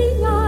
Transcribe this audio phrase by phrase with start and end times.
[0.00, 0.39] see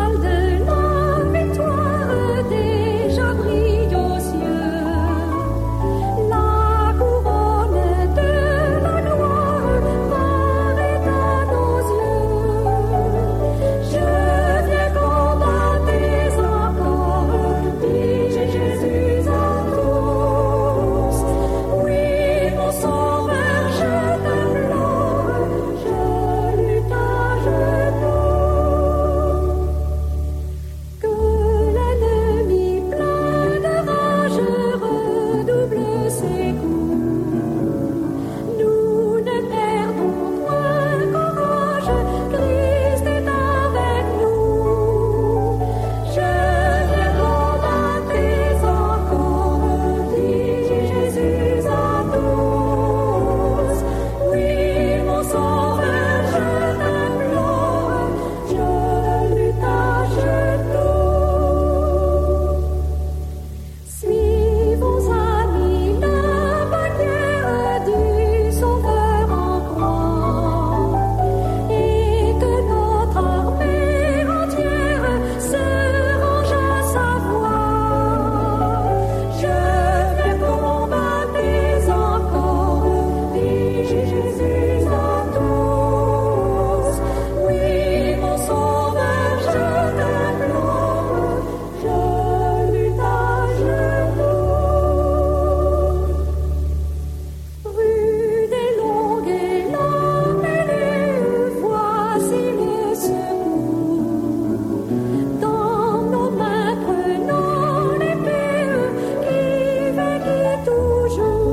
[111.17, 111.52] jour.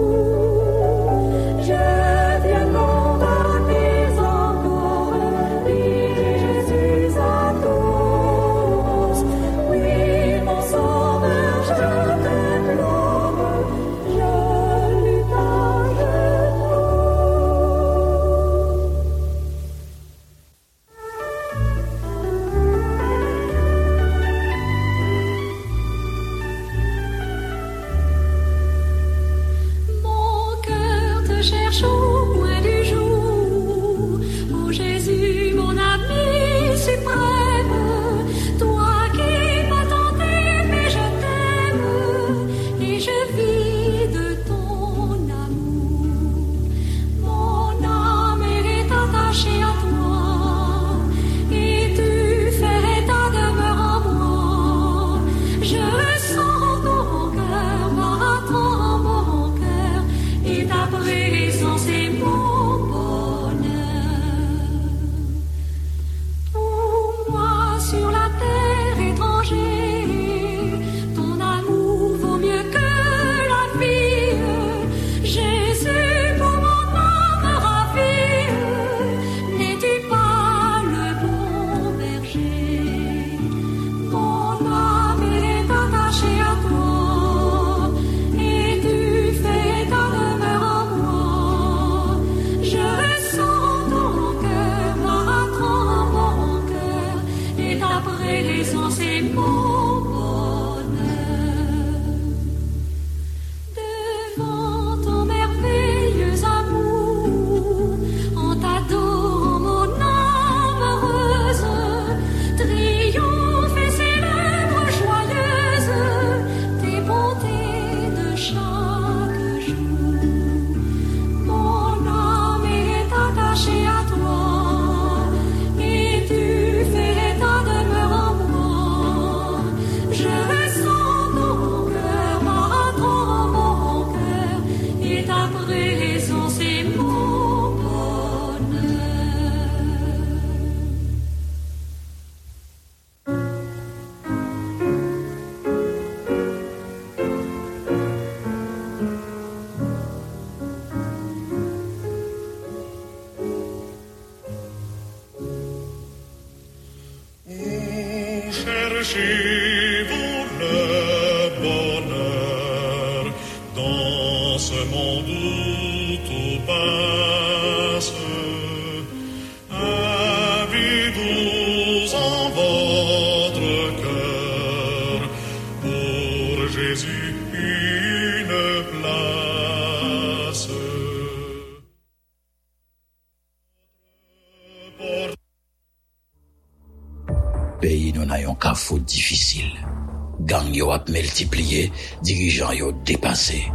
[191.09, 191.91] Multiplié,
[192.23, 193.65] dirigeants yo dépassé.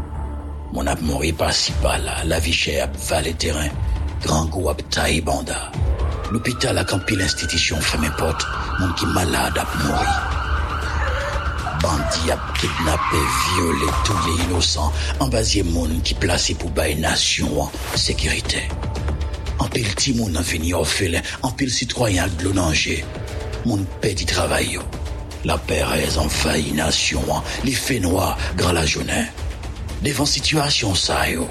[0.72, 3.68] Mon ap mori par si par là, la vie chère ap valet terrain,
[4.22, 4.82] grand goût ap
[5.24, 5.70] banda.
[6.30, 8.46] L'hôpital a campé l'institution fermé porte,
[8.80, 10.06] mon qui malade ap mori.
[11.80, 13.20] Bandi ap kidnappé,
[13.54, 18.62] violé, tous les innocents, embasier moun qui placé pour bailler nation en sécurité.
[19.58, 23.04] En pile ti moun en vini orphelin, en pile citoyen de danger.
[23.64, 24.82] Moun paix du travail yo.
[25.44, 27.22] La Pérez envahit nation,
[27.64, 27.76] les
[28.72, 29.26] la journée.
[30.02, 31.48] Devant situation ça yo,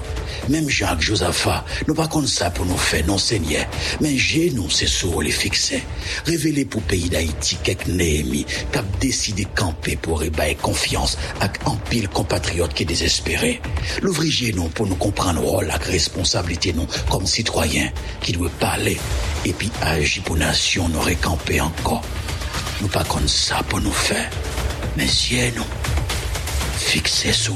[0.48, 3.66] même Jacques Josaphat, nous pas comme ça pour nous faire non Seigneur,
[4.00, 5.82] mais j'ai nous c'est sur les fixer.
[6.24, 12.08] Révéler pour pays d'Haïti quelques Néhémie, cap décidé camper pour ébailler confiance avec un pile
[12.08, 13.60] compatriote qui est désespéré.
[14.02, 18.98] L'ouvrier nous pour nous comprendre rôle la responsabilité nous comme citoyens qui doit parler
[19.44, 22.02] et puis agir pour nation nous récamper encore.
[22.84, 24.28] Nous pas comme ça pour nous faire,
[24.94, 25.64] mais si nous
[26.76, 27.54] fixer sur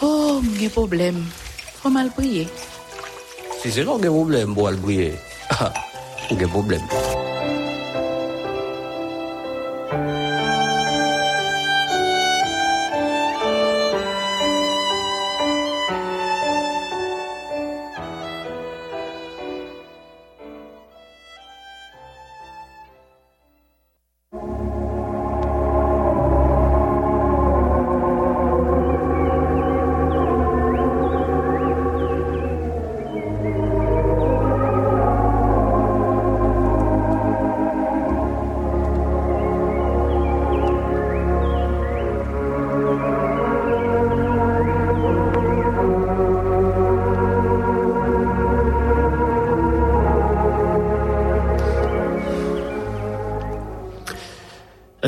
[0.00, 1.18] Oh, mwen problem.
[1.80, 2.46] Fwa mal priye.
[3.58, 5.10] Si se non gen problem pou al priye,
[6.30, 6.86] gen problem.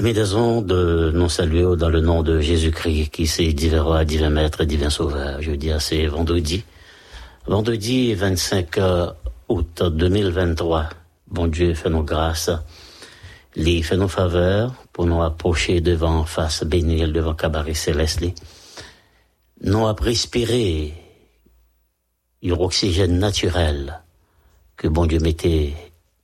[0.06, 0.70] Amis des ondes,
[1.14, 5.42] nous saluons dans le nom de Jésus-Christ, qui c'est divin roi, divin maître, divin sauveur.
[5.42, 6.62] Je dis c'est vendredi.
[7.44, 8.78] Vendredi 25
[9.48, 10.90] août 2023.
[11.26, 12.52] Bon Dieu, fais nous grâce.
[13.56, 18.26] Les fait nos faveurs pour nous approcher devant face bénie devant cabaret céleste.
[19.64, 20.94] Nous à respirer
[22.44, 24.04] l'oxygène naturel
[24.76, 25.74] que bon Dieu mettait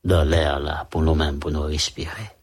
[0.05, 2.41] dans l'air là pour nous-mêmes, pour nous respirer.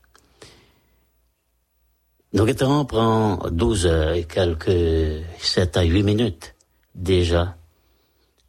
[2.32, 6.56] Temps prend 12 heures et quelques 7 à 8 minutes
[6.94, 7.58] déjà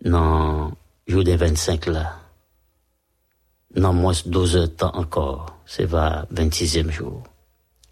[0.05, 0.73] dans
[1.06, 2.19] jour des 25 là.
[3.77, 5.56] Non, moins 12 heures de temps encore.
[5.65, 7.23] C'est va 26e jour.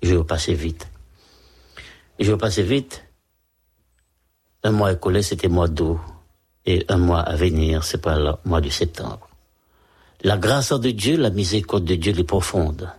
[0.03, 0.89] Je vais passer vite.
[2.19, 3.03] Je vais passer vite.
[4.65, 5.99] Un mois écoulé, c'était mois d'août.
[6.67, 9.27] Et un mois à venir, c'est pas le mois de septembre.
[10.21, 12.93] La grâce de Dieu, la miséricorde de Dieu, les profonde.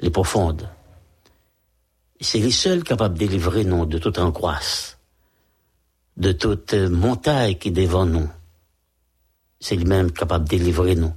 [0.00, 0.66] Les profondes
[2.20, 4.98] c'est les seuls capables de délivrer nous de toute angoisse,
[6.16, 8.28] de toute montagne qui est devant nous.
[9.60, 11.12] C'est lui-même capable de délivrer nous.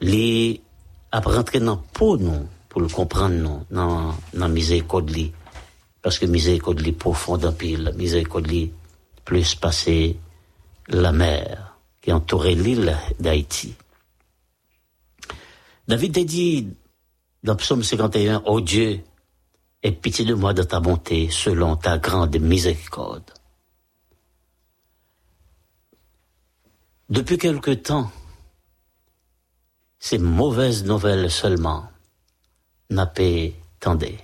[0.00, 0.60] Les
[1.12, 5.10] rentrer dans peau nous pour le comprendre nous dans dans miséricorde
[6.00, 8.72] parce que miséricorde li profonde en pile, miséricorde li
[9.24, 10.18] plus passer
[10.88, 13.74] la mer qui entourait l'île d'Haïti.
[15.86, 16.68] David a dit
[17.44, 19.00] dans Psaume 51, oh Dieu,
[19.82, 23.30] aie pitié de moi de ta bonté selon ta grande miséricorde.
[27.08, 28.10] Depuis quelque temps,
[29.98, 31.88] ces mauvaises nouvelles seulement
[32.90, 34.18] n'a pas tendé.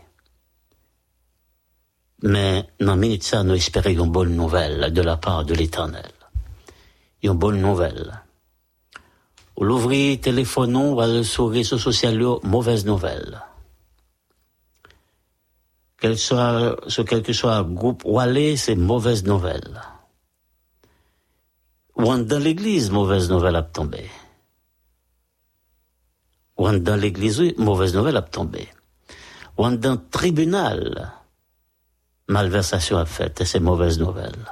[2.22, 6.10] Mais dans minute nous espérons une bonne nouvelle de la part de l'Éternel.
[7.22, 8.22] Une bonne nouvelle.
[9.56, 13.40] Ou l'ouvrir téléphone ou sur les réseaux sociaux, mauvaise nouvelle
[16.00, 19.83] quel soit, ce quel que soit groupe ou aller, c'est mauvaise nouvelle.
[21.97, 24.09] Ou dans l'église, mauvaise nouvelle a tombé.
[26.57, 28.69] Ou dans l'église, oui, mauvaise nouvelle a tombé.
[29.57, 31.12] Ou dans le tribunal,
[32.28, 34.45] malversation a fait, c'est mauvaise nouvelle.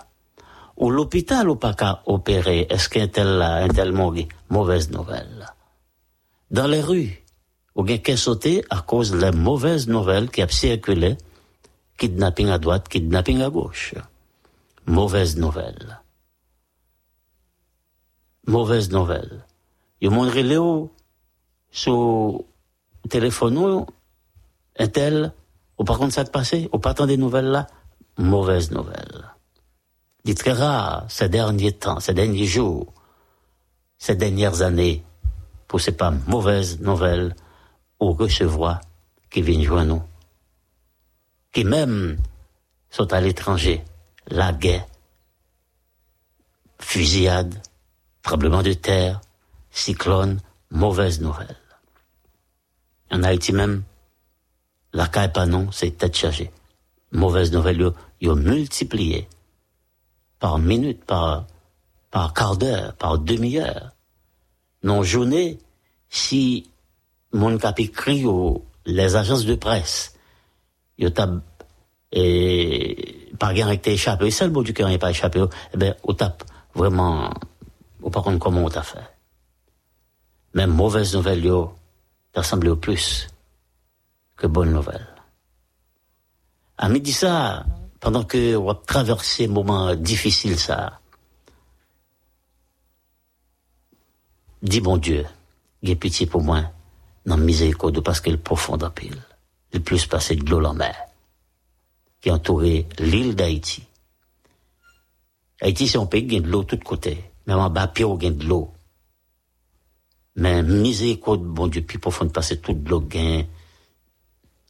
[0.76, 4.15] Ou l'hôpital ou pas qu'à opérer, est-ce qu'un tel là, un tel mort,
[4.50, 5.47] mauvaise nouvelle.
[6.50, 7.25] Dans les rues,
[7.76, 11.17] ou bien qu'est sauté à cause de la mauvaise nouvelle qui a circulé
[11.97, 13.95] kidnapping à droite, kidnapping à gauche.
[14.87, 16.00] Mauvaise nouvelle.
[18.47, 19.45] Mauvaise nouvelle.
[20.00, 20.93] Yo montre Léo
[21.71, 22.45] sur
[23.09, 23.87] téléphone
[24.79, 25.33] un tel,
[25.79, 27.67] ou par contre ça te passé, ou pas tant des nouvelles là,
[28.19, 29.33] mauvaise nouvelle.
[30.26, 32.93] Est très rare ces derniers temps, ces derniers jours,
[33.97, 35.05] ces dernières années,
[35.69, 37.35] pour ces pas mauvaises nouvelles
[38.00, 38.81] ou recevoir
[39.31, 40.03] qui viennent joindre nous,
[41.53, 42.19] qui même
[42.91, 43.85] sont à l'étranger,
[44.29, 44.87] la guerre,
[46.79, 47.62] fusillade,
[48.23, 49.21] tremblement de terre,
[49.71, 51.57] cyclone, mauvaises nouvelles.
[53.11, 53.85] En Haïti même,
[54.93, 55.31] la caille
[55.73, 56.50] c'est tête chargée.
[57.12, 59.29] Mauvaise nouvelle, yo, yo multiplié
[60.38, 61.47] par minute, par,
[62.11, 63.93] par quart d'heure, par demi-heure.
[64.83, 65.59] Non journée,
[66.09, 66.71] si
[67.33, 70.15] mon cap écrit aux les agences de presse,
[70.99, 71.41] yo tab,
[72.12, 76.12] et par gain été échappé, le mot du cœur n'est pas échappé, eh ben, au
[76.12, 77.31] tape vraiment,
[78.03, 78.99] ou par contre comment on t'a fait.
[80.55, 81.75] Même mauvaise nouvelle, yo,
[82.33, 83.29] t'as semblé au plus
[84.37, 85.07] que bonne nouvelle.
[86.79, 87.65] À midi ça,
[88.00, 91.00] pendant que on a traversé moment difficile ça,
[94.62, 95.26] dis bon Dieu,
[95.83, 96.62] j'ai pitié pour moi,
[97.26, 99.21] non miséricorde parce qu'elle profonde en pile.
[99.76, 100.97] Le plus passé de l'eau en mer,
[102.23, 103.83] qui entourait l'île d'Haïti.
[105.61, 107.23] Haïti, c'est un pays qui a de l'eau de tous côtés.
[107.47, 108.73] Même en bas, pied, il a de l'eau.
[110.35, 113.45] Mais miséricorde, bon Dieu, plus profonde passer toute l'eau gain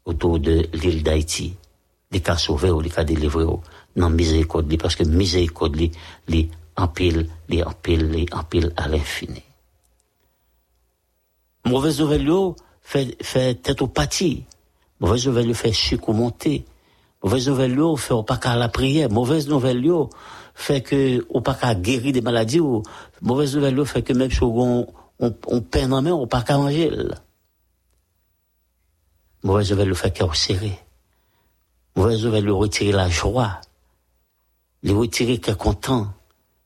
[0.05, 1.55] autour de l'île d'Haïti.
[2.11, 3.47] Les cas sauvés ou les cas délivrés,
[3.95, 5.77] non miséricorde, parce que miséricorde,
[6.27, 9.45] les empile, les empile, les empile à l'infini.
[11.65, 12.29] Mauvaise nouvelle,
[12.83, 14.47] fait, fait tête au pâti.
[15.01, 16.65] Mauvaise nouvelle, fait sucre monter.
[17.23, 19.11] Mauvaise nouvelle, fait au pas qu'à la prière.
[19.11, 19.85] Mauvaise nouvelle,
[20.55, 22.61] fait que, au pas qu'à guérir des maladies.
[23.21, 24.87] Mauvaise nouvelle, fait que même si on,
[25.19, 26.91] on, on peine en main, on pas qu'à manger.
[26.91, 27.17] là.
[29.43, 30.27] Mauvaise nouvelle, le fait qu'à.
[31.95, 33.61] Mauvaise nouvelle, le retirer la joie.
[34.83, 36.09] Le retirer qu'à content.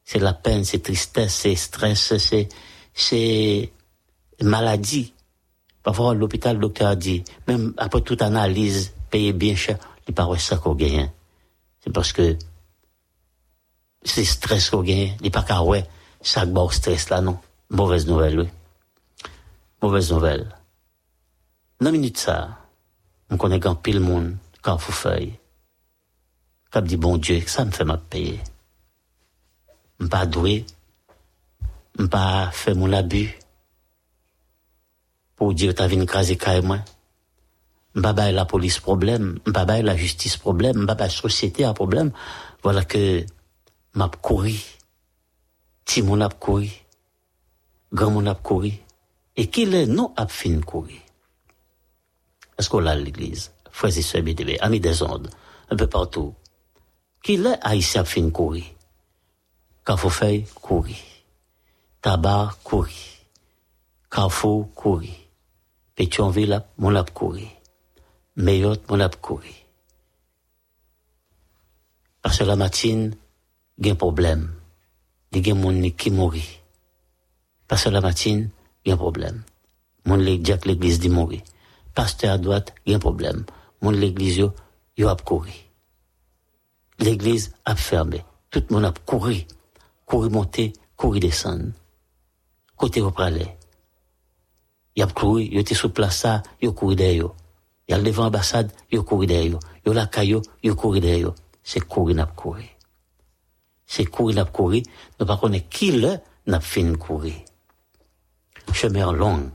[0.04, 2.49] C'est la peine, c'est tristesse, c'est stress, c'est,
[2.94, 3.72] c'est
[4.42, 5.14] maladie.
[5.82, 10.38] Parfois, l'hôpital, le docteur a dit, même après toute analyse, payer bien cher, il paraît
[10.38, 11.10] ça qu'on gagne.
[11.82, 12.37] C'est parce que
[14.02, 15.16] c'est stress qu'on gagne.
[15.22, 15.87] Il pas qu'à ouais,
[16.20, 17.38] ça stress là, non?
[17.70, 18.49] Mauvaise nouvelle, oui.
[19.82, 20.54] Mauvaise nouvelle.
[21.80, 22.58] Dans minute ça,
[23.30, 25.38] on connaît quand pile monde, quand faut feuille.
[26.70, 28.40] Quand dit bon Dieu, ça me fait m'a payer.
[29.99, 30.66] M'pas doué,
[31.99, 33.39] m'pas fait mon abus.
[35.40, 36.80] Pour dire t'as venu craser moi.
[37.94, 42.12] Bail la police problème, bail la justice problème, bail la société a problème.
[42.62, 43.25] Voilà que
[43.94, 44.54] m'a couru.
[45.87, 46.28] Ti mon a.
[47.90, 48.73] Grand mon a couru.
[49.35, 51.00] Et qu'il est non a fin courir.
[52.59, 53.50] Est-ce qu'on à l'église?
[53.70, 55.30] Frères et BDB, amis des ondes,
[55.70, 56.35] un peu partout.
[57.23, 58.66] Qu'il est haïtien a fin courir.
[59.87, 60.12] Carrefour
[60.61, 60.99] courir.
[62.02, 62.94] Tabac courir.
[64.11, 65.29] Carrefour courir.
[66.00, 67.47] Pétionville, mon lap courir.
[68.35, 69.52] Mayotte, mon lap courir.
[72.23, 73.14] Parce que la matine,
[73.76, 74.50] il y a un problème.
[75.30, 76.61] Il y a qui mourit.
[77.69, 78.49] Parce que la matine,
[78.83, 79.42] il y a un problème.
[80.07, 81.42] Mon Jack l'église dit mourir.
[81.95, 83.45] Pasteur à droite, il y a un problème.
[83.83, 84.38] Mon l'église,
[84.97, 85.52] yo a couru.
[86.99, 88.25] L'église a fermé.
[88.49, 89.47] Tout le monde a couru.
[90.07, 91.73] Couru monter, couru descendre.
[92.75, 93.60] Côté au pralais.
[94.97, 97.30] Il a couru, il était sur place ça, il a couru derrière.
[97.88, 99.59] Il a devant l'ambassade, il a couru derrière.
[99.85, 101.32] Il a la caillou, il a couru derrière.
[101.62, 102.64] C'est couru n'a couru.
[103.87, 104.82] C'est couru n'a couru.
[105.18, 107.35] Nous pas connaître qui le n'a fin courir.
[108.73, 109.50] Chemin long.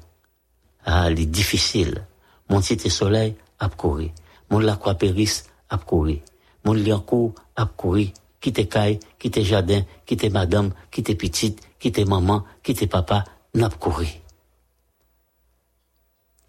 [0.85, 2.05] Ah, il est difficile.
[2.49, 4.11] Mon cité soleil a couru.
[4.49, 6.21] Mon la croix péris a couru.
[6.63, 8.11] Mon liancourt a couru.
[8.39, 13.23] Quitte caille, quitte jardin, quitte madame, quitte petite, quitte maman, quitte papa,
[13.55, 14.05] n'a couru.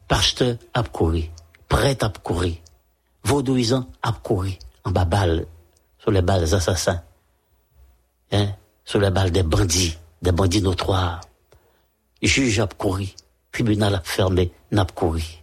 [0.08, 1.24] Pasteur a couru.
[1.68, 2.54] Prêtre a couru.
[3.24, 4.52] Vaudouisant a couru.
[4.84, 5.46] En bas balle,
[5.98, 7.02] sur les balles des assassins.
[8.30, 8.54] Hein?
[8.84, 11.20] Sur les balles des bandits, des bandits notoires.
[12.22, 13.08] Juge a couru.
[13.50, 15.42] Tribunal fermé, n'a couru.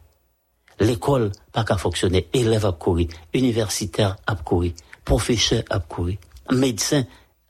[0.79, 6.17] L'école pas qu'à fonctionner, élève a couru, universitaire a couru, professeur a couru,
[6.51, 7.05] médecin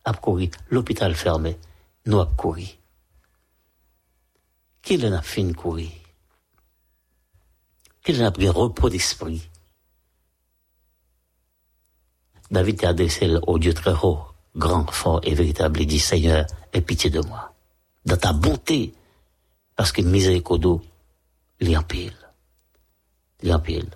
[0.05, 1.57] a couru, l'hôpital fermé,
[2.05, 2.67] nous a couru.
[4.81, 6.02] Qui en a fin courir?
[8.03, 9.49] Qui en a pris repos d'esprit?
[12.51, 14.19] David a adressé au Dieu très haut,
[14.55, 17.53] grand, fort et véritable, il dit, Seigneur, aie pitié de moi.
[18.05, 18.93] Dans ta bonté,
[19.75, 20.81] parce que miséricorde,
[21.59, 22.13] il en pile.
[23.41, 23.89] Il en pile.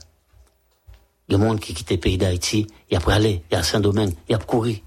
[1.29, 3.63] Il a des gens qui quittent le pays d'Haïti, il a pour aller, il a
[3.63, 4.81] Saint-Domingue, il a couru.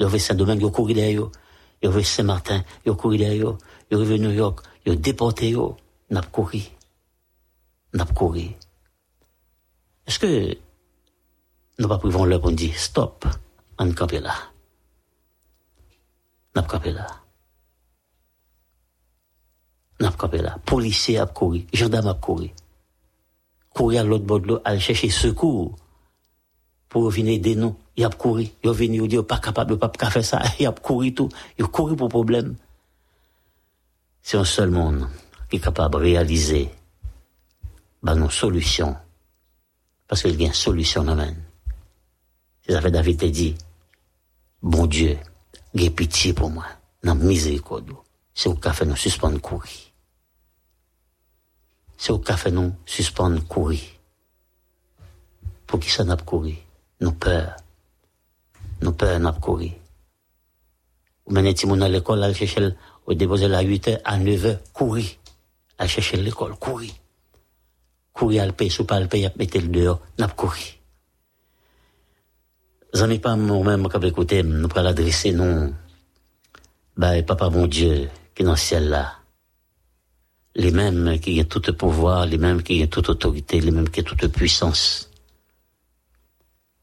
[0.00, 1.32] Yo ve Saint-Domingue, yo couru derrière yo.
[1.80, 3.58] Yo ve Saint-Martin, yo couru derrière yo.
[3.90, 5.76] Yo ve New York, yo déporté yo.
[6.10, 6.62] N'a couru.
[7.92, 8.56] N'a couru.
[10.06, 10.56] Est-ce que
[11.78, 13.26] nous pas pouvons leur dire stop,
[13.78, 14.34] on campe là.
[16.54, 17.06] N'a campé là.
[20.00, 20.58] N'a campé là.
[20.64, 22.50] Policier a couru, gendarme a couru.
[23.70, 25.74] Courir à l'autre bord de l'eau, aller chercher secours
[26.88, 27.74] pour venir aider nous.
[27.96, 28.46] Il a couru.
[28.62, 30.42] Il a venu, il dit, pas capable, pas capable faire ça?
[30.60, 31.28] Il a couru tout.
[31.58, 32.54] Il a couru pour problème.
[34.22, 35.08] C'est un seul monde
[35.50, 36.70] qui est capable de réaliser
[38.02, 38.96] ben, nos solutions.
[40.08, 41.16] Parce qu'il y a une solution dans
[42.66, 43.54] C'est ça que David t'a dit.
[44.62, 45.18] Bon Dieu,
[45.74, 46.66] Gè pitié pour moi,
[47.02, 47.90] nan miséricorde.
[48.32, 49.92] C'est au café nous suspendre courir.
[51.96, 53.80] C'est au café nous suspendre courir.
[55.66, 56.54] Pour qui ça n'a pas couru?
[57.00, 57.56] Nous peur.
[58.82, 59.72] Nous peur n'a pas couru.
[61.26, 62.70] Ou à l'école, à chercher,
[63.06, 65.06] au déposer la 8 h à 9 h courir.
[65.78, 66.92] À chercher l'école, courir.
[68.14, 70.78] Courir à le payer, sous pas le payer, mettre le dehors, n'a pas couru.
[72.94, 75.74] Zami pas moi-même qui écouté, nous pourrons l'adresser, non.
[76.96, 79.14] Bah, papa mon Dieu, qui est dans le ciel là.
[80.54, 84.00] Les mêmes qui ont tout pouvoir, les mêmes qui ont toute autorité, les mêmes qui
[84.00, 85.10] ont toute puissance.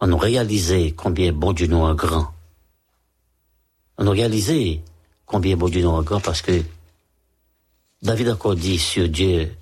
[0.02, 2.28] On a réalisé combien bon Dieu nous est grand.
[3.98, 4.84] On a réalisé
[5.26, 6.62] combien bon Dieu nous est grand parce que
[8.02, 9.56] David a encore dit sur Dieu,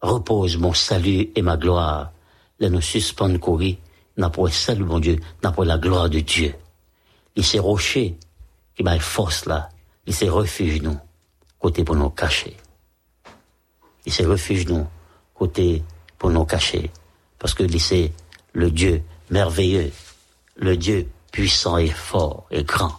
[0.00, 2.12] repose mon salut et ma gloire,
[2.58, 3.76] là nous suspendre courir
[4.20, 6.54] n'a pas salut, bon Dieu, n'a pas la gloire de Dieu.
[7.36, 8.16] Il s'est rocher,
[8.76, 9.70] qui m'a force là,
[10.06, 10.98] il s'est refuge nous,
[11.58, 12.56] côté pour nous cacher.
[14.06, 14.86] Il s'est refuge nous,
[15.34, 15.82] côté
[16.18, 16.90] pour nous cacher.
[17.38, 18.12] Parce que c'est
[18.52, 19.92] le Dieu merveilleux,
[20.56, 22.94] le Dieu puissant et fort et grand.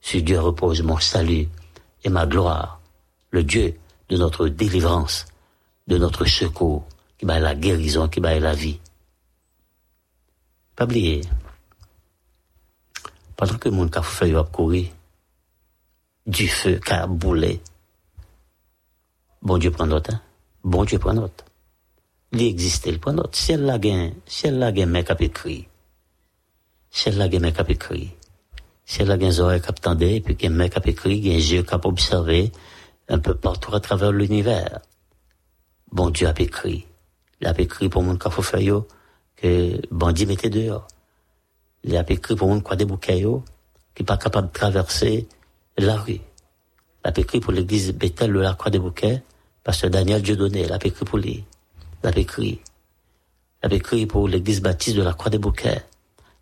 [0.00, 1.48] Sur Dieu repose mon salut
[2.04, 2.80] et ma gloire,
[3.30, 3.74] le Dieu
[4.10, 5.24] de notre délivrance,
[5.86, 6.86] de notre secours,
[7.18, 8.80] qui m'a la guérison, qui m'a la vie.
[10.76, 11.20] Pas oublier.
[13.36, 14.86] Pendant que mon café a couru,
[16.26, 17.60] du feu qui a boulé.
[19.42, 20.22] Bon Dieu prend note, hein?
[20.62, 21.44] Bon Dieu prend note.
[22.32, 23.36] Il existe, il prend note.
[23.36, 25.68] Si elle l'a gagné, si elle l'a gagné, mec a écrit.
[26.90, 28.10] Si elle l'a gagné, mec a écrit.
[28.86, 31.74] Si elle a gagné, oreilles qui et puis qu'un mec a écrit, un yeux qui
[31.74, 32.52] a observé
[33.08, 34.80] un peu partout à travers l'univers.
[35.92, 36.86] Bon Dieu a écrit.
[37.40, 38.70] Il a écrit pour mon café
[39.36, 40.88] que bandit mettait dehors.
[41.82, 43.24] Il a écrit pour un quoi des bouquets
[43.94, 45.28] qui pas capable de traverser
[45.78, 46.20] la rue.
[47.04, 49.22] Il a écrit pour l'église Bethel de la Croix des Bouquets,
[49.62, 51.44] pasteur Daniel Dieudonné, il a écrit pour lui.
[52.02, 52.60] Il a écrit.
[53.62, 55.82] Il a écrit pour l'église baptiste de la Croix des Bouquets.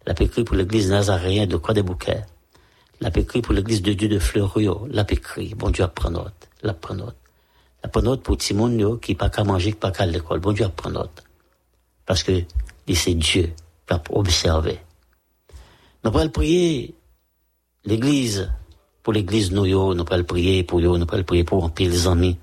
[0.07, 2.23] Il a écrit pour l'église nazaréenne de Croix des Bouquets.
[3.01, 4.87] Il a écrit pour l'église de Dieu de Fleurio.
[4.91, 5.55] Il a écrit.
[5.55, 6.49] Bon Dieu apprend note.
[6.63, 7.17] Il note.
[7.83, 10.41] Apprend note pour Timon qui n'a pas qu'à manger, qui pas qu'à l'école.
[10.41, 11.25] Bon Dieu apprend note.
[12.07, 12.43] Parce que
[12.95, 13.53] c'est Dieu
[13.87, 14.79] qui a observé.
[16.05, 16.95] Nous allons prier
[17.85, 18.51] l'église,
[19.03, 22.39] pour l'église nous, nous allons prier pour nous, nous allons prier pour un pile amis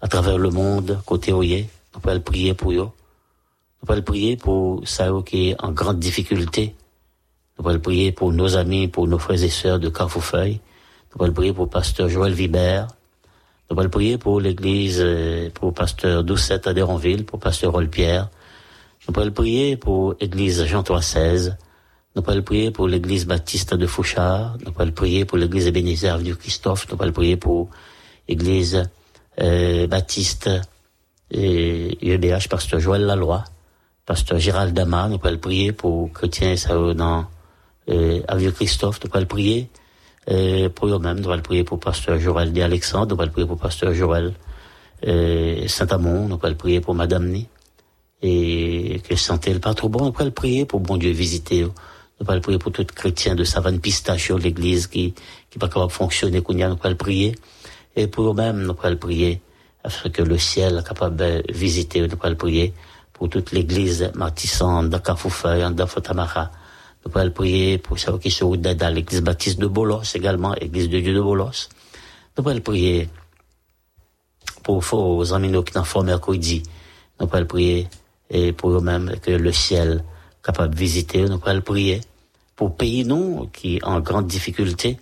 [0.00, 2.90] à travers le monde, côté Oye, nous allons prier pour eux.
[3.82, 6.74] Nous allons prier pour ça qui est en grande difficulté.
[7.58, 10.60] Nous allons prier pour nos amis, pour nos frères et sœurs de Carrefourfeuille.
[11.14, 12.88] Nous allons prier pour pasteur Joël Vibert.
[13.68, 18.28] Nous allons prier pour l'église, euh, pour pasteur Doucette à Déronville, pour pasteur Roll Pierre.
[19.06, 21.56] Nous pouvons prier pour l'église Jean 16.
[22.14, 24.56] Nous pouvons prier pour l'église Baptiste de Fouchard.
[24.64, 26.86] Nous pouvons prier pour l'église Ebenezer du Christophe.
[26.88, 27.68] Nous pouvons prier pour
[28.28, 28.88] l'église
[29.40, 30.48] euh, Baptiste
[31.32, 33.42] et UBH, pasteur Joël Laloy,
[34.06, 35.08] pasteur Gérald Dama.
[35.08, 36.54] Nous pouvons prier pour chrétiens
[36.94, 37.26] dans
[37.88, 39.00] euh, Avieux Christophe.
[39.02, 39.68] Nous pouvons prier
[40.30, 41.18] euh, pour eux-mêmes.
[41.18, 42.62] Nous pouvons prier pour pasteur Joël D.
[42.62, 43.10] Alexandre.
[43.10, 44.34] Nous pouvons prier pour pasteur Joël
[45.06, 46.28] euh, Saint-Amond.
[46.28, 47.48] Nous pouvons prier pour Madame Ni
[48.22, 51.66] et que santé le pas trop bon, on peut le prier pour bon Dieu visiter.
[52.24, 55.14] Peut le prier pour tout chrétien de Savane Pistachio, l'église qui,
[55.50, 57.34] qui pas capable de fonctionner, peut le prier.
[57.94, 59.42] Et pour eux-mêmes, peut le prier,
[59.84, 62.72] afin que le ciel est capable de visiter, peut le prier
[63.12, 65.62] pour toute l'église martissante de Kafoufeuille,
[67.06, 67.10] de Fotamara.
[67.10, 70.88] On peut le prier pour ceux qui sont dans l'église baptiste de Bolos également, l'église
[70.88, 71.68] de Dieu de Bolos.
[72.36, 73.08] On peut le prier
[74.62, 76.62] pour vos amis qui sont formés mercredi.
[77.18, 77.88] Peut le prier
[78.28, 80.02] et pour eux-mêmes que le ciel
[80.42, 82.00] capable de visiter, nous pouvons prier.
[82.56, 84.98] Pour pays nous qui en grande difficulté,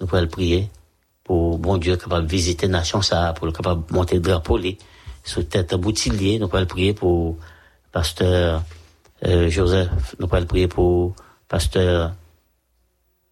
[0.00, 0.68] nous pouvons prier.
[1.24, 4.58] Pour bon Dieu capable de visiter nation ça, pour le capable de monter le drapeau
[5.24, 7.36] sous tête boutillier, nous pouvons prier pour
[7.92, 8.62] pasteur
[9.26, 11.14] euh, Joseph, nous pouvons prier pour
[11.48, 12.14] pasteur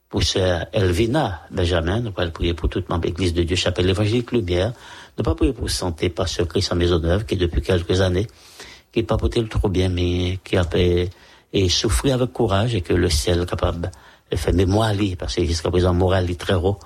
[0.08, 4.32] pour sœur Elvina Benjamin, nous allons prier pour toute membre église de Dieu, chapelle évangélique
[4.32, 4.72] Lumière,
[5.18, 8.26] nous pas prier pour santé pasteur Christian Maisonneuve, qui depuis quelques années,
[8.92, 11.10] qui pas porté le trop bien, mais qui a fait,
[11.52, 13.90] et souffrir avec courage et que le ciel est capable
[14.30, 16.78] de faire mémoire parce que jusqu'à présent, moral est très haut.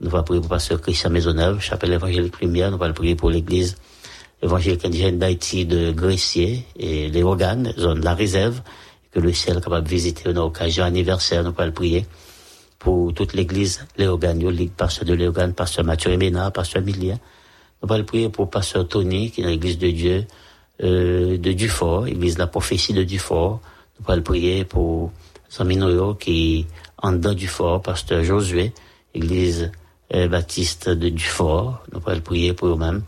[0.00, 3.76] Nous allons prier pour pasteur Christian Maisonneuve, chapelle évangélique Lumière, nous allons prier pour l'église
[4.42, 8.62] évangélique indigène d'Haïti de Gressier et les organes, zone de la réserve,
[9.20, 12.06] le ciel est capable de visiter une occasion anniversaire, nous allons prier
[12.78, 17.18] pour toute l'église Léogane, le pasteur de Léogane, pasteur Mathieu Ménard, pasteur Emilien.
[17.82, 20.26] Nous allons prier pour pasteur Tony, qui est dans l'église de Dieu,
[20.82, 23.60] euh, de Dufort, l'église de la prophétie de Dufort.
[24.00, 25.12] Nous allons prier pour
[25.50, 26.66] Zaminoyo, qui
[27.02, 28.72] en dedans Dufort, pasteur Josué,
[29.14, 29.72] église
[30.14, 31.82] euh, baptiste de Dufort.
[31.92, 33.02] Nous allons prier pour eux-mêmes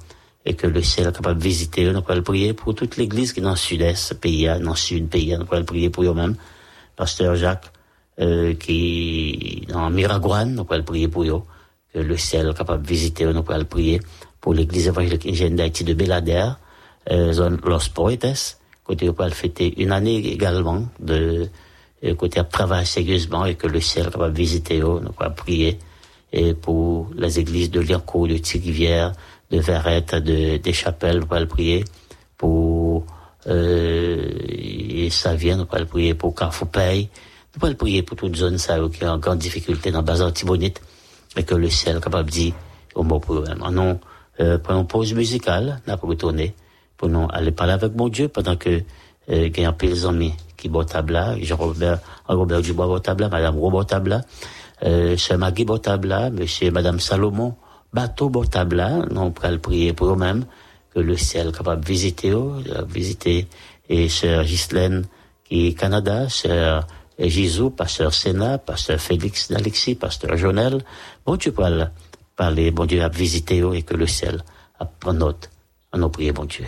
[0.44, 1.90] et que le ciel est capable de visiter.
[1.92, 5.08] Nous allons prier pour toute l'église qui est dans le sud-est, pays, dans le sud,
[5.08, 5.36] pays.
[5.36, 6.36] Nous allons prier pour eux-mêmes.
[6.96, 7.70] Pasteur Jacques,
[8.20, 11.42] euh, qui dans Miragouane, nous pouvons prier pour eux,
[11.92, 14.00] que le ciel est capable de visiter, nous pouvons prier
[14.40, 16.50] pour l'église évangélique indigène d'Haïti de Belader,
[17.10, 21.48] euh, zone Los Poetes, côté nous pouvons fêter une année également, de
[22.04, 25.12] euh, côté à travailler sérieusement et que le ciel est capable de visiter eux, nous
[25.12, 25.78] pouvons prier
[26.32, 29.12] et pour les églises de Liancourt, de Thirivière,
[29.50, 31.84] de Verrette, de, des Chapelles, nous pouvons prier
[32.36, 33.04] pour
[33.46, 37.08] euh, et ça vient, pouvons prier pour Carrefour-Paye,
[37.54, 40.80] nous pouvons prier pour toute zone ça, qui est en grande difficulté dans Bazar Tibonite,
[41.36, 42.54] et que le ciel est capable de dire
[42.94, 43.62] au mot pour eux-mêmes.
[43.72, 43.98] Non,
[44.40, 46.54] euh, prenons pause musicale, nous pour retourner,
[46.96, 48.82] pour nous aller parler avec mon Dieu, pendant que
[49.30, 49.74] euh, il y a
[50.08, 54.20] amis qui boit tabla, Jean-Robert, Robert Dubois boit tabla, Madame Robert tabla,
[54.84, 57.54] euh, Sœur Maggie tabla, Monsieur Madame Salomon,
[57.92, 60.44] bateau boit tabla, nous pouvons prier pour eux-mêmes,
[60.94, 63.46] que le ciel capable de visiter eux, visiter,
[63.88, 65.06] et Sœur Ghislaine,
[65.44, 66.86] qui est Canada, Sœur
[67.18, 70.82] Gisou, pasteur Sénat, pasteur Félix d'Alexis, pasteur Jonel.
[71.26, 71.68] Bon Dieu pour
[72.36, 74.42] parler, bon Dieu à visiter et que le ciel
[74.78, 75.50] a pris note
[75.92, 76.66] à nos prières, bon Dieu.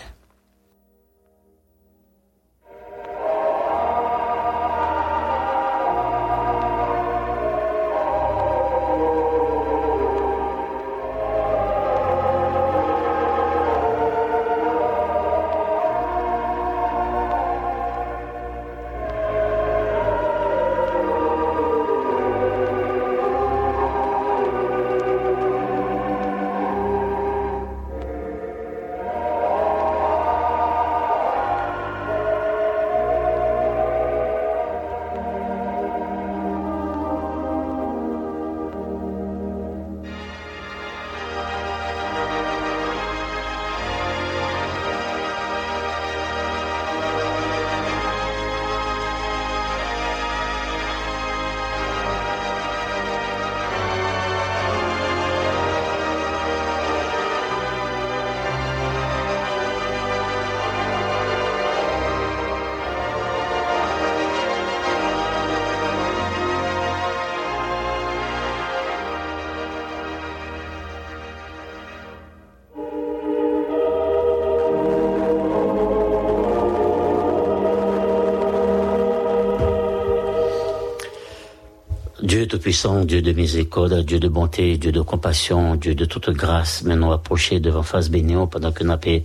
[82.32, 86.82] Dieu Tout-Puissant, Dieu de miséricorde, Dieu de bonté, Dieu de compassion, Dieu de toute grâce,
[86.82, 89.22] maintenant approché devant face bénéant pendant que nous avons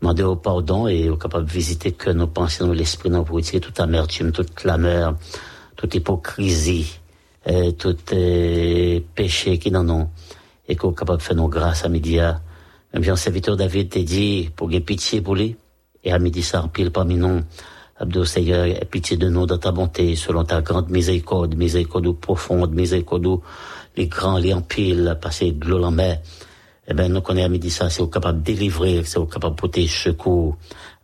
[0.00, 3.34] demandé au pardon et au capable de visiter que nos pensées, nos l'esprit, nous pour
[3.34, 5.16] retirer toute amertume, toute clameur,
[5.74, 7.00] toute hypocrisie,
[7.48, 10.08] euh, tout euh, péché qui n'en ont,
[10.68, 12.18] et qu'on capable de faire nos grâces à midi.
[12.18, 15.56] Même Jean serviteur David t'a dit pour gagner pitié pour lui,
[16.04, 17.40] et à midi ça pile parmi nous.
[18.02, 22.74] Abdou Seigneur, aie pitié de nous dans ta bonté, selon ta grande miséricorde, miséricorde profonde,
[22.74, 23.38] miséricorde
[23.96, 25.88] les grands, les empiles, passer de l'eau.
[26.88, 29.86] Eh ben, nous connaissons à midi ça, c'est capable de délivrer, c'est capable de porter
[29.86, 30.56] secours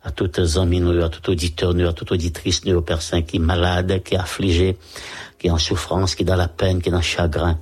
[0.03, 4.15] à toutes amis, à tout auditeur, à toute auditrice, aux personnes qui sont malades, qui
[4.15, 4.77] sont affligées,
[5.39, 7.59] qui sont en souffrance, qui sont dans la peine, qui sont dans le chagrin.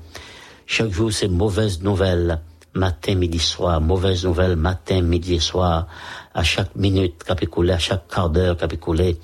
[0.65, 2.39] Chaque jour, c'est mauvaise nouvelle
[2.77, 5.87] matin, midi, soir, mauvaise nouvelle, matin, midi et soir,
[6.33, 9.17] à chaque minute qu'a écoulé, à chaque quart d'heure qu'a écoulé,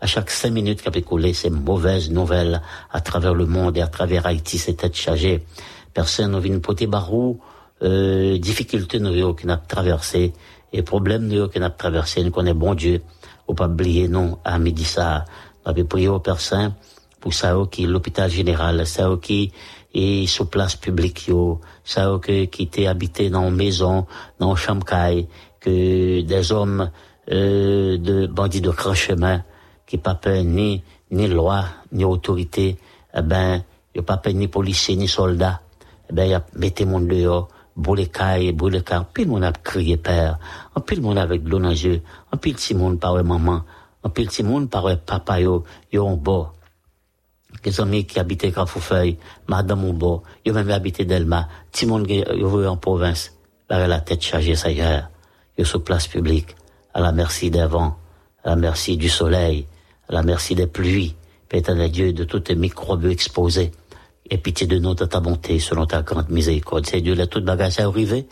[0.00, 2.62] à chaque cinq minutes qu'a écoulé, c'est mauvaise nouvelle.
[2.90, 5.44] À travers le monde et à travers Haïti, c'est tête chargée.
[5.92, 7.40] Personne n'a vu une potée barou,
[7.82, 10.32] euh, difficulté nous qui n'a traversé,
[10.72, 13.02] et problème nous qui n'a traversé, nous connaît bon Dieu,
[13.48, 15.24] ou pas oublier non, à midi ça,
[15.64, 16.72] on avait prié aux personnes,
[17.20, 19.52] pour ça qui l'hôpital général, ça qui
[19.94, 21.60] et sur place publique yo.
[21.84, 24.06] Ça que qui était habité dans maison
[24.38, 24.86] dans chambre
[25.60, 26.90] que des hommes
[27.30, 29.42] euh, de bandits de grand chemin
[29.86, 32.78] qui pas peur ni ni loi ni autorité
[33.14, 33.62] eh ben
[33.96, 35.60] a pas peine ni policier ni soldat.
[36.08, 39.96] Eh ben, y a mettez mon dehors, brûlez caille, brûlez car, pile mon a crié
[39.96, 40.38] père,
[40.74, 43.62] en pile mon avec l'eau dans yeux, en pile si mon par maman,
[44.02, 46.52] en pile si mon par papa yo, yo en bas.
[47.64, 52.76] Les amis qui habitaient Carrefourfeuille, madame bas, yo même habité Delma, ti mon yo en
[52.76, 53.32] province,
[53.68, 55.10] là la tête chargée ça hier,
[55.58, 56.56] yo sur place publique,
[56.94, 57.96] à la merci des vents,
[58.44, 59.66] à la merci du soleil,
[60.08, 61.14] à la merci des pluies,
[61.50, 63.72] Père Dieu, de toutes les microbes exposés.
[64.30, 66.86] Et pitié de nous, de ta bonté, selon ta grande miséricorde.
[66.86, 68.28] C'est Dieu, là, toute bagage à arriver.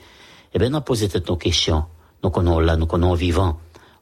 [0.54, 1.82] Eh bien, nous posé toutes nos questions.
[2.22, 3.58] Nous connaissons là, nous connaissons vivant.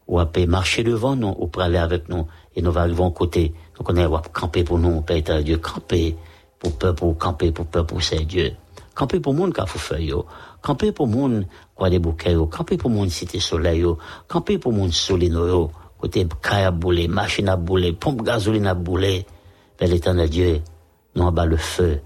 [0.07, 2.27] Ou à marcher devant nous, ou pour aller avec nous.
[2.57, 3.53] Et nous arriver à côté.
[3.79, 6.17] Nous connaissons, camper pour nous, Père Dieu, camper.
[6.59, 8.57] Pour peuple, pour camper, pour peuple, pour c'est Dieu.
[8.95, 9.95] Camper pour monde, car faut
[10.63, 13.85] Camper pour monde, quoi des bouquets, Camper pour monde, cité soleil,
[14.27, 19.27] Camper pour monde, solino, côté caille à bouler, machine à bouler, pompe gasoline à bouler.
[19.77, 20.63] Père l'éternel Dieu,
[21.15, 22.01] nous en bas le feu,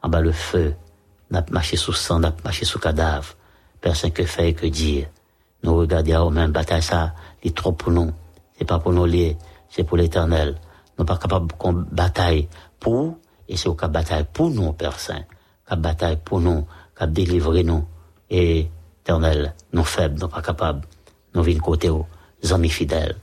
[0.00, 0.74] en bas le feu,
[1.32, 3.34] n'a marché sous sang, n'a marché sous cadavre.
[3.80, 5.08] Personne que faire que dire.
[5.64, 8.12] Nous regardons même bataille ça, est trop pour nous.
[8.56, 9.36] C'est pas pour nous lier,
[9.72, 10.54] c'est pour l'éternel.
[10.98, 13.16] Nous pas capables qu'on bataille pour,
[13.48, 15.24] et c'est au cas bataille pour nous, Père Saint.
[15.66, 17.84] Cap bataille pour nous, cap délivrer nous.
[18.30, 18.68] Et,
[19.00, 20.86] éternel, nous faibles, nous pas capables.
[21.34, 22.06] Nous venons côté aux
[22.52, 23.16] amis fidèles,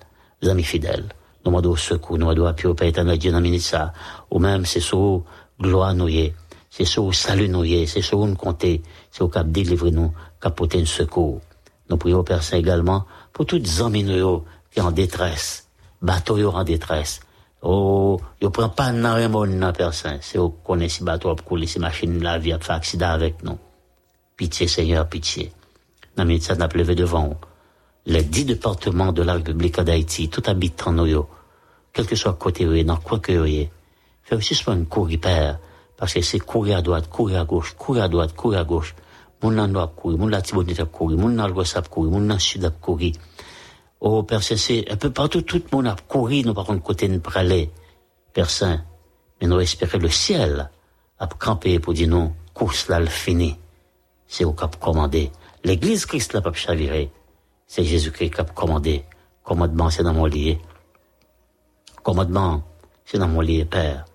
[0.44, 1.10] amis fidèles
[1.46, 3.94] nous demandons secours, nous demandons appui au Père éternel Dieu dans ça.
[4.30, 5.24] Ou même, c'est sur
[5.60, 6.10] gloire nous
[6.70, 10.86] c'est sur salut nous c'est sur nous compter, c'est au cap délivrer nous, capoter un
[10.86, 11.42] secours.
[11.90, 15.69] Nous prions au Père Saint également pour toutes les amis nous qui en détresse,
[16.02, 17.22] bateau en détresse.
[17.62, 21.68] Oh, yo prend pas nan remon nan Saint, c'est au connaît si bateau pour couler,
[21.68, 23.58] si machine la vie a fait accident avec nous.
[24.38, 25.52] Pitié Seigneur, pitié.
[26.16, 27.36] Dans ça n'a levé devant
[28.06, 31.26] les dix départements de la République d'Haïti, tout habitant nous,
[31.92, 33.70] quel que soit côté où dans quoi que vous
[34.24, 35.60] fait aussi souvent courir père,
[35.98, 38.96] parce que c'est courir à droite, courir à gauche, courir à droite, courir à gauche.
[39.42, 43.14] Mon nan doit courir, mon la tibonite a courir, mon nan l'ouest courir, sud courir.
[44.02, 47.08] Oh, Père c'est un peu partout, tout le monde a courir, nous par contre côté
[47.08, 47.70] de praler.
[48.34, 48.82] Père Saint,
[49.42, 50.70] mais nous espérons le ciel
[51.20, 53.58] a camper pour dire non, course là, le fini.
[54.28, 55.32] C'est au cap commandé.
[55.64, 57.12] L'église Christ l'a pas chaviré.
[57.68, 59.04] C'est Jésus-Christ qui a commandé.
[59.44, 60.58] Commandement, c'est dans mon lit.
[62.04, 62.64] Commandement,
[63.06, 64.06] c'est dans mon lit, Père.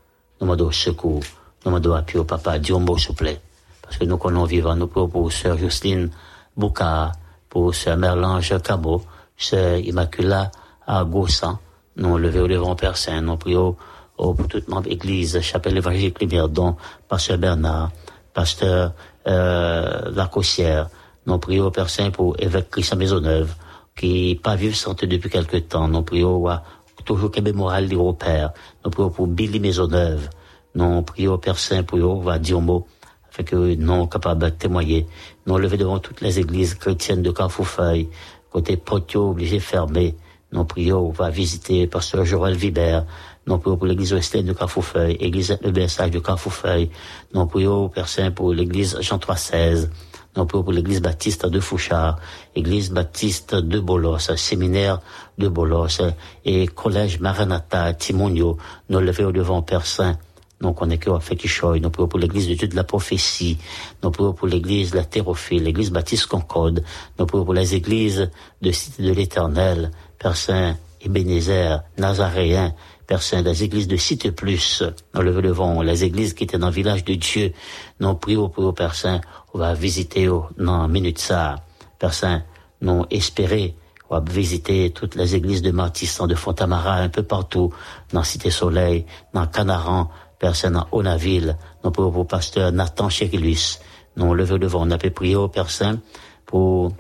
[0.40, 1.20] Nous demandons secours.
[1.64, 2.58] Nous demandons appui au papa.
[2.58, 3.40] Dieu, s'il vous plaît.
[3.82, 6.10] Parce que nous connaissons vivant, nous prions pour sœur Justine
[6.56, 7.12] Bouka,
[7.50, 9.02] pour sœur Merlange Cabot,
[9.36, 10.50] sœur Immacula
[10.86, 11.58] à Gossan.
[11.96, 13.20] Nous levons au devant Père Saint.
[13.20, 13.76] Nous prions
[14.16, 16.76] pour toute membre église, chapelle évangélique Lumière, dont
[17.08, 17.90] Pasteur Bernard,
[18.32, 18.92] Pasteur
[19.26, 20.88] euh, Lacossière,
[21.26, 23.54] nous prions au Père Saint pour évêque Christian Maisonneuve,
[23.96, 25.88] qui pas vivre santé depuis quelque temps.
[25.88, 26.62] Nous prions à
[27.04, 28.52] toujours qu'un moral au Père.
[28.84, 30.28] Nous prions pour Billy Maisonneuve.
[30.74, 32.86] Nous prions au Père Saint pour va dire mot,
[33.30, 35.06] afin que nous capables de témoigner.
[35.46, 38.08] Nous lever devant toutes les églises chrétiennes de Carrefourfeuille,
[38.54, 40.14] côté Potio, obligé fermé.
[40.52, 43.04] Nous prions, va visiter Pasteur Joël Vibert.
[43.48, 46.88] Nous prions pour l'église Western de Carrefourfeuille, église Berçage de Carrefourfeuille.
[47.34, 49.90] Nous prions Père Saint pour l'église Jean 316
[50.36, 52.18] non pour l'église baptiste de Fouchard,
[52.56, 55.00] église baptiste de Bolos, séminaire
[55.38, 56.00] de Bolos
[56.44, 58.56] et collège Maranatha, Timonio,
[58.88, 60.18] nous lever au devant Père Saint.
[60.60, 63.58] Nous connaissons Fétichoy, nous prions pour l'église de Dieu de la prophétie,
[64.02, 66.82] nous prions pour l'église la Thérophile, l'église baptiste Concorde,
[67.18, 68.30] nous prions pour les églises
[68.62, 72.72] de Cité de l'Éternel, Père Saint, Ebenezer, Nazaréen,
[73.06, 74.82] Père Saint, les églises de Cité Plus,
[75.14, 77.52] nous le devant, les églises qui étaient dans le village de Dieu,
[78.00, 79.20] nous prions pour Père Saint,
[79.52, 81.56] on va visiter dans minute ça,
[81.98, 82.42] Père Saint,
[82.80, 83.74] nous espérer,
[84.08, 87.72] on va visiter toutes les églises de Martissan, de Fontamara, un peu partout,
[88.12, 90.10] dans Cité Soleil, dans Canaran,
[90.44, 93.80] Dans Onaville, nous pour pour pasteur Nathan Chérilus,
[94.16, 96.00] nous levons devant, on a pu prier au Père Saint
[96.44, 96.92] pour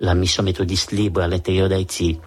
[0.00, 2.18] la mission méthodiste libre à l'intérieur d'Haïti.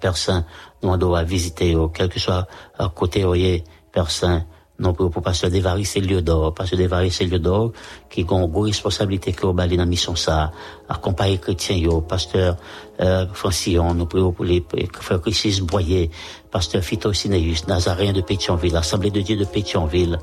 [0.00, 0.46] Père Saint,
[0.82, 2.46] nous doit visiter, quel que soit
[2.78, 4.46] à côté, Père Saint,
[4.78, 7.72] non pour, pour pasteur Devaris c'est lieu d'or, pasteur Devaris c'est lieu d'or,
[8.10, 10.52] qui a une responsabilité qui a dans la mission ça,
[10.88, 12.56] accompagner chrétien yo, pasteur,
[13.00, 14.64] euh, Francillon, nous prions pour les
[15.00, 16.10] frères Christus Boyer,
[16.50, 20.18] pasteur Phito Sineus, Nazaréen de Pétionville, Assemblée de Dieu de Pétionville,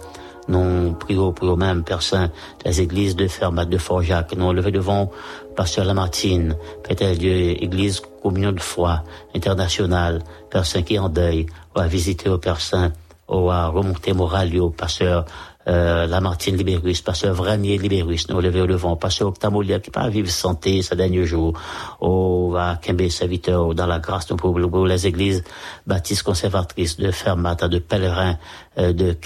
[0.47, 2.29] nous prions pour eux-mêmes, Père Saint,
[2.65, 5.11] les églises de Fermat, de Forjac, nous levé devant
[5.55, 9.03] Pasteur Lamartine, Père Dieu, Église Communion de foi
[9.35, 10.21] internationale,
[10.63, 12.93] Saint qui est en deuil, on va visiter au Père Saint,
[13.27, 15.25] ou à remonter moral au pasteur
[15.67, 20.29] euh, Lamartine Libérus, pasteur Vranier Libérus, nous lever au devant, pasteur Octamolia qui pas vivre
[20.29, 21.59] santé ce dernier jour,
[21.99, 25.43] au va Kembe serviteur dans la grâce pour les églises
[25.87, 28.37] baptistes conservatrices de Fermata, de pèlerins,
[28.77, 29.13] euh, de